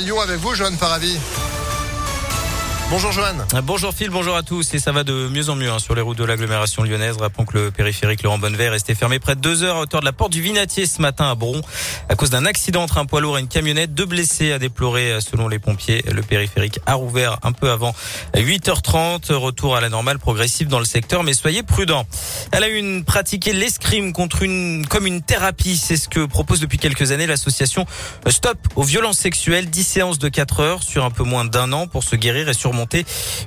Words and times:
Lyon 0.00 0.20
avec 0.20 0.38
vous, 0.38 0.54
Johan 0.54 0.76
Paravi. 0.76 1.18
Bonjour 2.90 3.12
Johan. 3.12 3.36
Bonjour 3.62 3.94
Phil, 3.94 4.10
bonjour 4.10 4.34
à 4.34 4.42
tous. 4.42 4.74
Et 4.74 4.80
ça 4.80 4.90
va 4.90 5.04
de 5.04 5.28
mieux 5.28 5.48
en 5.48 5.54
mieux 5.54 5.70
hein, 5.70 5.78
sur 5.78 5.94
les 5.94 6.02
routes 6.02 6.18
de 6.18 6.24
l'agglomération 6.24 6.82
lyonnaise. 6.82 7.18
Rappelons 7.18 7.44
que 7.44 7.56
le 7.56 7.70
périphérique 7.70 8.24
Laurent 8.24 8.38
Bonnevet 8.38 8.64
est 8.64 8.68
resté 8.68 8.96
fermé 8.96 9.20
près 9.20 9.36
de 9.36 9.40
deux 9.40 9.62
heures 9.62 9.76
à 9.76 9.80
hauteur 9.82 10.00
de 10.00 10.04
la 10.04 10.12
porte 10.12 10.32
du 10.32 10.42
Vinatier 10.42 10.86
ce 10.86 11.00
matin 11.00 11.30
à 11.30 11.36
Bron 11.36 11.60
à 12.08 12.16
cause 12.16 12.30
d'un 12.30 12.44
accident 12.46 12.82
entre 12.82 12.98
un 12.98 13.06
poids 13.06 13.20
lourd 13.20 13.38
et 13.38 13.42
une 13.42 13.46
camionnette. 13.46 13.94
Deux 13.94 14.06
blessés 14.06 14.50
à 14.50 14.58
déplorer 14.58 15.20
selon 15.20 15.46
les 15.46 15.60
pompiers. 15.60 16.02
Le 16.12 16.20
périphérique 16.22 16.80
a 16.84 16.94
rouvert 16.94 17.38
un 17.44 17.52
peu 17.52 17.70
avant 17.70 17.94
8h30. 18.34 19.32
Retour 19.34 19.76
à 19.76 19.80
la 19.80 19.88
normale 19.88 20.18
progressive 20.18 20.66
dans 20.66 20.80
le 20.80 20.84
secteur, 20.84 21.22
mais 21.22 21.32
soyez 21.32 21.62
prudents. 21.62 22.06
Elle 22.50 22.64
a 22.64 22.68
une 22.68 23.04
pratiqué 23.04 23.52
l'escrime 23.52 24.12
contre 24.12 24.42
une 24.42 24.84
comme 24.84 25.06
une 25.06 25.22
thérapie. 25.22 25.76
C'est 25.76 25.96
ce 25.96 26.08
que 26.08 26.26
propose 26.26 26.58
depuis 26.58 26.78
quelques 26.78 27.12
années 27.12 27.28
l'association 27.28 27.86
Stop 28.26 28.58
aux 28.74 28.82
violences 28.82 29.18
sexuelles. 29.18 29.70
10 29.70 29.84
séances 29.84 30.18
de 30.18 30.28
4 30.28 30.58
heures 30.58 30.82
sur 30.82 31.04
un 31.04 31.12
peu 31.12 31.22
moins 31.22 31.44
d'un 31.44 31.72
an 31.72 31.86
pour 31.86 32.02
se 32.02 32.16
guérir 32.16 32.48
et 32.48 32.52
surmonter 32.52 32.79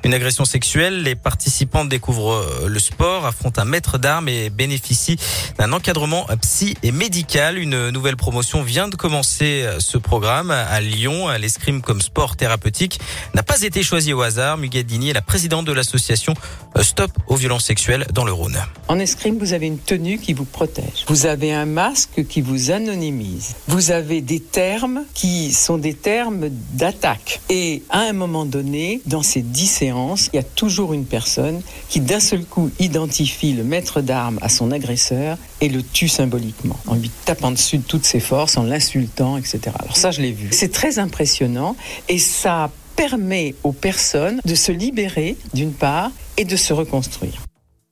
une 0.04 0.14
agression 0.14 0.46
sexuelle. 0.46 1.04
Les 1.04 1.16
participants 1.16 1.86
découvrent 1.86 2.34
euh, 2.34 2.68
le 2.68 2.80
sport, 2.80 3.26
affrontent 3.26 3.62
un 3.62 3.66
maître 3.66 3.98
d'armes 3.98 4.30
et 4.30 4.50
bénéficient 4.50 5.18
d'un 5.58 5.72
encadrement 5.74 6.28
psy 6.42 6.76
et 6.84 6.92
médical. 6.92 7.58
Une 7.58 7.90
nouvelle 7.90 8.18
promotion 8.18 8.64
vient 8.64 8.88
de 8.88 8.96
commencer 8.96 9.64
euh, 9.64 9.80
ce 9.80 9.98
programme 9.98 10.52
à 10.52 10.82
Lyon. 10.82 11.30
L'escrime 11.40 11.82
comme 11.82 12.02
sport 12.02 12.36
thérapeutique 12.36 13.00
n'a 13.34 13.44
pas 13.44 13.62
été 13.62 13.84
choisi 13.84 14.14
au 14.14 14.22
hasard. 14.22 14.58
Mugadini 14.58 15.10
est 15.10 15.14
la 15.14 15.22
présidente 15.22 15.66
de 15.66 15.72
l'association 15.72 16.34
euh, 16.78 16.84
Stop 16.84 17.12
aux 17.28 17.36
violences 17.36 17.66
sexuelles 17.66 18.08
dans 18.14 18.26
le 18.26 18.34
Rhône. 18.34 18.58
En 18.88 19.00
escrime, 19.00 19.38
vous 19.38 19.54
avez 19.54 19.68
une 19.68 19.80
tenue 19.80 20.20
qui 20.20 20.34
vous 20.34 20.46
protège. 20.46 21.06
Vous 21.08 21.26
avez 21.26 21.54
un 21.54 21.66
masque 21.66 22.28
qui 22.28 22.42
vous 22.42 22.72
anonymise. 22.72 23.56
Vous 23.68 23.92
avez 23.92 24.22
des 24.22 24.40
termes 24.40 25.04
qui 25.14 25.52
sont 25.52 25.78
des 25.78 25.94
termes 25.94 26.50
d'attaque. 26.74 27.42
Et 27.50 27.84
à 27.90 28.00
un 28.00 28.14
moment 28.14 28.46
donné, 28.46 29.02
dans 29.06 29.23
ces 29.24 29.42
dix 29.42 29.68
séances, 29.68 30.30
il 30.34 30.38
y 30.38 30.40
a 30.40 30.44
toujours 30.44 30.94
une 30.94 31.06
personne 31.06 31.62
qui 31.90 32.00
d'un 32.00 32.20
seul 32.20 32.46
coup 32.46 32.70
identifie 32.80 33.54
le 33.54 33.64
maître 33.64 34.02
d'armes 34.02 34.40
à 34.42 34.50
son 34.50 34.72
agresseur 34.72 35.38
et 35.62 35.70
le 35.70 35.82
tue 35.82 36.08
symboliquement, 36.08 36.78
en 36.88 36.96
lui 36.96 37.12
tapant 37.26 37.52
dessus 37.52 37.78
de 37.78 37.84
toutes 37.84 38.06
ses 38.06 38.20
forces, 38.20 38.58
en 38.58 38.64
l'insultant, 38.64 39.38
etc. 39.38 39.62
Alors 39.80 39.98
ça, 39.98 40.12
je 40.12 40.22
l'ai 40.22 40.32
vu. 40.32 40.50
C'est 40.52 40.72
très 40.72 41.00
impressionnant 41.00 41.76
et 42.10 42.20
ça 42.20 42.70
permet 42.96 43.56
aux 43.64 43.72
personnes 43.72 44.40
de 44.46 44.56
se 44.56 44.72
libérer, 44.72 45.36
d'une 45.54 45.74
part, 45.74 46.12
et 46.38 46.46
de 46.46 46.56
se 46.56 46.74
reconstruire. 46.74 47.42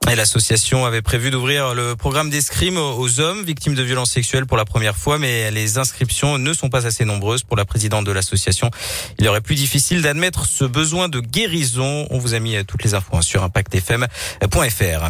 Et 0.10 0.16
l'association 0.16 0.86
avait 0.86 1.02
prévu 1.02 1.30
d'ouvrir 1.32 1.74
le 1.74 1.96
programme 1.96 2.30
d'escrime 2.30 2.76
aux 2.76 3.20
hommes 3.22 3.44
victimes 3.44 3.76
de 3.76 3.84
violences 3.84 4.12
sexuelles 4.12 4.46
pour 4.46 4.58
la 4.58 4.66
première 4.66 4.98
fois, 4.98 5.18
mais 5.18 5.52
les 5.52 5.78
inscriptions 5.78 6.38
ne 6.38 6.54
sont 6.54 6.70
pas 6.70 6.86
assez 6.86 7.06
nombreuses 7.06 7.44
pour 7.44 7.56
la 7.56 7.64
présidente 7.64 8.04
de 8.04 8.12
l'association. 8.12 8.72
Il 9.20 9.28
aurait 9.30 9.40
plus 9.40 9.56
difficile 9.56 10.02
d'admettre 10.02 10.48
ce 10.48 10.66
besoin 10.66 11.08
de 11.08 11.22
guérison. 11.22 12.08
On 12.10 12.18
vous 12.18 12.34
a 12.34 12.40
mis 12.40 12.66
toutes 12.66 12.84
les 12.84 12.94
infos 12.94 13.16
hein, 13.16 13.22
sur 13.22 13.44
impactfm.fr. 13.44 15.10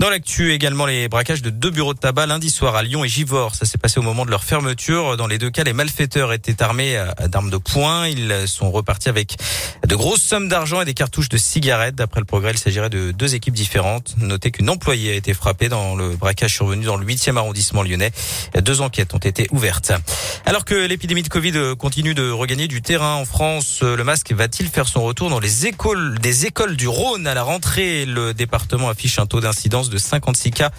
Dans 0.00 0.10
l'actu 0.10 0.52
également 0.52 0.84
les 0.84 1.08
braquages 1.08 1.40
de 1.40 1.50
deux 1.50 1.70
bureaux 1.70 1.94
de 1.94 2.00
tabac 2.00 2.26
lundi 2.26 2.50
soir 2.50 2.74
à 2.74 2.82
Lyon 2.82 3.04
et 3.04 3.08
Givors. 3.08 3.54
Ça 3.54 3.64
s'est 3.64 3.78
passé 3.78 3.98
au 3.98 4.02
moment 4.02 4.26
de 4.26 4.30
leur 4.30 4.44
fermeture. 4.44 5.16
Dans 5.16 5.28
les 5.28 5.38
deux 5.38 5.50
cas, 5.50 5.64
les 5.64 5.72
malfaiteurs 5.72 6.32
étaient 6.32 6.62
armés 6.62 7.02
d'armes 7.28 7.50
de 7.50 7.56
poing. 7.56 8.08
Ils 8.08 8.44
sont 8.46 8.70
repartis 8.70 9.08
avec 9.08 9.36
de 9.86 9.94
grosses 9.94 10.22
sommes 10.22 10.48
d'argent 10.48 10.82
et 10.82 10.84
des 10.84 10.92
cartouches 10.94 11.28
de 11.30 11.38
cigarettes. 11.38 11.94
D'après 11.94 12.20
le 12.20 12.26
progrès, 12.26 12.50
il 12.50 12.58
s'agirait 12.58 12.90
de 12.90 13.12
deux 13.12 13.34
équipes 13.34 13.54
différentes. 13.54 14.14
Notez 14.24 14.50
qu'une 14.50 14.70
employée 14.70 15.12
a 15.12 15.14
été 15.14 15.34
frappée 15.34 15.68
dans 15.68 15.94
le 15.96 16.10
braquage 16.10 16.54
survenu 16.54 16.84
dans 16.84 16.96
le 16.96 17.06
8e 17.06 17.36
arrondissement 17.36 17.82
lyonnais. 17.82 18.10
Deux 18.60 18.80
enquêtes 18.80 19.14
ont 19.14 19.18
été 19.18 19.46
ouvertes. 19.50 19.92
Alors 20.46 20.64
que 20.64 20.74
l'épidémie 20.74 21.22
de 21.22 21.28
Covid 21.28 21.76
continue 21.78 22.14
de 22.14 22.30
regagner 22.30 22.68
du 22.68 22.82
terrain 22.82 23.14
en 23.14 23.24
France, 23.24 23.82
le 23.82 24.02
masque 24.04 24.32
va-t-il 24.32 24.68
faire 24.68 24.88
son 24.88 25.02
retour 25.02 25.30
dans 25.30 25.40
les 25.40 25.66
écoles 25.66 26.18
des 26.18 26.46
écoles 26.46 26.76
du 26.76 26.88
Rhône? 26.88 27.26
À 27.26 27.34
la 27.34 27.42
rentrée 27.42 28.04
Le 28.06 28.34
département 28.34 28.88
affiche 28.88 29.18
un 29.18 29.26
taux 29.26 29.40
d'incidence 29.40 29.90
de 29.90 29.98
56 29.98 30.50
cas 30.50 30.70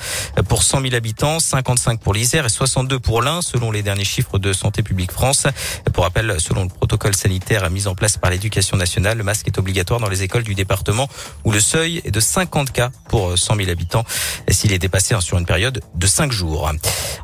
pour 0.47 0.63
100 0.63 0.81
000 0.81 0.95
habitants, 0.95 1.39
55 1.39 1.99
pour 1.99 2.13
l'Isère 2.13 2.45
et 2.45 2.49
62 2.49 2.99
pour 2.99 3.21
l'Ain, 3.21 3.41
selon 3.41 3.71
les 3.71 3.83
derniers 3.83 4.05
chiffres 4.05 4.39
de 4.39 4.53
Santé 4.53 4.83
publique 4.83 5.11
France. 5.11 5.47
Pour 5.93 6.03
rappel, 6.03 6.35
selon 6.39 6.63
le 6.63 6.69
protocole 6.69 7.15
sanitaire 7.15 7.69
mis 7.69 7.87
en 7.87 7.95
place 7.95 8.17
par 8.17 8.31
l'éducation 8.31 8.77
nationale, 8.77 9.17
le 9.17 9.23
masque 9.23 9.47
est 9.47 9.57
obligatoire 9.57 9.99
dans 9.99 10.09
les 10.09 10.23
écoles 10.23 10.43
du 10.43 10.55
département 10.55 11.07
où 11.43 11.51
le 11.51 11.59
seuil 11.59 12.01
est 12.05 12.11
de 12.11 12.19
50 12.19 12.71
cas 12.71 12.91
pour 13.09 13.34
100 13.35 13.55
000 13.55 13.69
habitants 13.69 14.03
s'il 14.49 14.71
est 14.73 14.79
dépassé 14.79 15.13
hein, 15.13 15.21
sur 15.21 15.37
une 15.37 15.45
période 15.45 15.81
de 15.93 16.07
5 16.07 16.31
jours. 16.31 16.69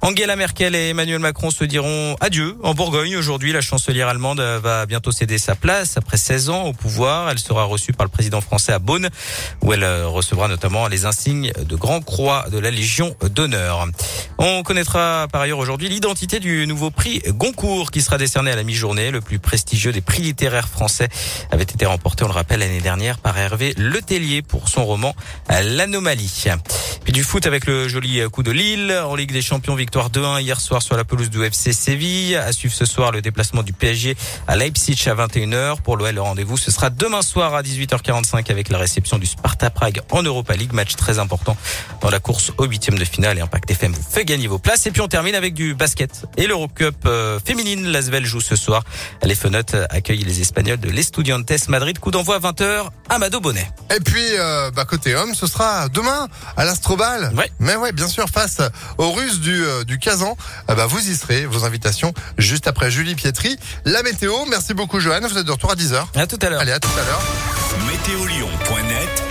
Angela 0.02 0.36
Merkel 0.36 0.76
et 0.76 0.90
Emmanuel 0.90 1.20
Macron 1.20 1.52
se 1.52 1.64
diront 1.64 2.16
adieu 2.20 2.58
en 2.64 2.74
Bourgogne. 2.74 3.16
Aujourd'hui, 3.16 3.52
la 3.52 3.62
chancelière 3.62 4.08
allemande 4.08 4.40
va 4.40 4.86
bientôt 4.86 5.12
céder 5.12 5.38
sa 5.38 5.56
place 5.56 5.98
après 5.98 6.18
16 6.18 6.50
ans 6.50 6.64
au 6.64 6.74
pouvoir. 6.74 7.30
Elle 7.30 7.40
sera 7.40 7.64
reçue 7.64 7.94
par 7.94 8.06
le 8.06 8.12
président 8.12 8.42
français 8.42 8.74
à 8.74 8.80
Beaune 8.80 9.10
où 9.62 9.74
elle 9.74 9.84
euh, 9.84 10.08
recevra 10.08 10.48
notamment 10.48 10.88
les 10.88 11.06
insignes 11.06 11.52
de 11.58 11.76
Grand 11.76 12.02
Croix 12.02 12.46
de 12.52 12.58
la 12.58 12.72
Légion 12.72 13.16
d'honneur. 13.30 13.88
On 14.38 14.64
connaîtra 14.64 15.28
par 15.32 15.42
ailleurs 15.42 15.60
aujourd'hui 15.60 15.90
l'identité 15.90 16.40
du 16.40 16.66
nouveau 16.68 16.92
prix 16.92 17.22
Goncourt 17.28 17.92
qui 17.92 18.02
sera 18.02 18.18
décerné 18.18 18.52
à 18.52 18.56
la 18.56 18.64
mi-journée. 18.64 19.12
Le 19.12 19.22
plus 19.22 19.40
prestigieux 19.40 19.92
des 19.92 20.02
prix 20.02 20.22
littéraires 20.22 20.68
français 20.68 21.10
avait 21.52 21.64
été 21.64 21.86
remporté, 21.86 22.24
on 22.24 22.28
le 22.28 22.34
rappelle, 22.34 22.60
l'année 22.60 22.82
dernière 22.82 23.18
par 23.18 23.38
Hervé 23.38 23.74
Letellier 23.78 24.42
pour 24.42 24.68
son 24.68 24.86
roman 24.86 25.16
L'Anomalie. 25.50 26.01
Puis 27.04 27.14
du 27.14 27.24
foot 27.24 27.46
avec 27.48 27.66
le 27.66 27.88
joli 27.88 28.22
coup 28.32 28.44
de 28.44 28.52
Lille 28.52 28.92
en 29.06 29.16
Ligue 29.16 29.32
des 29.32 29.42
Champions, 29.42 29.76
victoire 29.76 30.10
2-1 30.10 30.42
hier 30.42 30.60
soir 30.60 30.82
sur 30.82 30.96
la 30.96 31.04
pelouse 31.04 31.30
du 31.30 31.44
FC 31.44 31.74
Séville. 31.74 32.36
À 32.36 32.52
suivre 32.52 32.74
ce 32.74 32.86
soir 32.86 33.12
le 33.12 33.22
déplacement 33.22 33.64
du 33.64 33.74
PSG 33.74 34.16
à 34.48 34.56
Leipzig 34.56 34.98
à 35.08 35.16
21h. 35.16 35.82
Pour 35.82 35.98
l'OL, 35.98 36.14
le 36.14 36.22
rendez-vous 36.22 36.58
ce 36.58 36.72
sera 36.72 36.90
demain 36.90 37.22
soir 37.22 37.56
à 37.56 37.62
18h45 37.62 38.52
avec 38.52 38.70
la 38.70 38.78
réception 38.78 39.18
du 39.18 39.26
Sparta 39.26 39.70
Prague 39.70 40.02
en 40.12 40.24
Europa 40.24 40.56
League, 40.56 40.74
match 40.74 40.96
très 40.96 41.20
important 41.20 41.58
dans 42.02 42.10
la 42.10 42.20
course 42.20 42.52
au 42.58 42.66
huitième 42.66 42.98
de 42.98 43.06
finale. 43.06 43.38
Et 43.38 43.42
Impact 43.42 43.72
FM 43.72 43.92
vous 43.92 44.04
fait 44.04 44.26
gagner 44.26 44.48
vos 44.48 44.60
places. 44.60 44.86
Et 44.86 44.92
puis 44.92 45.02
on 45.02 45.08
termine 45.08 45.36
avec 45.36 45.54
du 45.54 45.74
basket 45.74 46.26
et 46.38 46.48
l'Eurocup 46.48 46.96
euh, 47.06 47.40
féminine. 47.44 47.88
L'Asvel 47.88 48.26
joue 48.26 48.42
ce 48.42 48.56
soir. 48.56 48.84
Les 49.24 49.36
Fenotes 49.36 49.76
accueillent 49.90 50.24
les 50.24 50.42
Espagnols 50.42 50.80
de 50.80 50.90
l'Estudiantes 50.90 51.52
Madrid. 51.68 52.00
Coup 52.00 52.12
d'envoi 52.12 52.36
à 52.36 52.40
20h. 52.40 52.90
Amado 53.10 53.40
Bonnet. 53.40 53.70
Et 53.96 54.00
puis 54.00 54.24
euh, 54.38 54.72
bah, 54.72 54.86
côté 54.86 55.16
homme, 55.16 55.34
ce 55.34 55.48
sera 55.48 55.90
demain 55.92 56.28
à 56.58 56.66
l'Astrobal. 56.66 57.32
Ouais. 57.36 57.52
Mais 57.60 57.76
ouais, 57.76 57.92
bien 57.92 58.08
sûr, 58.08 58.28
face 58.28 58.62
aux 58.98 59.12
Russes 59.12 59.40
du, 59.40 59.64
euh, 59.64 59.84
du 59.84 60.00
Kazan, 60.00 60.38
euh, 60.70 60.76
bah, 60.76 60.86
vous 60.86 61.00
y 61.00 61.16
serez. 61.16 61.46
Vos 61.46 61.66
invitations 61.66 62.14
juste 62.38 62.68
après 62.68 62.92
Julie 62.92 63.16
Pietri. 63.16 63.58
La 63.86 64.04
météo, 64.04 64.34
merci 64.50 64.74
beaucoup 64.74 65.00
Johan. 65.00 65.20
Vous 65.22 65.38
êtes 65.38 65.46
de 65.46 65.52
retour 65.52 65.72
à 65.72 65.76
10h. 65.76 66.06
À 66.16 66.28
tout 66.28 66.40
à 66.42 66.50
l'heure. 66.50 66.62
Allez, 66.62 66.72
à 66.72 66.80
tout 66.80 66.90
à 66.98 67.06
l'heure. 67.06 67.22
Météolion.net 67.88 69.24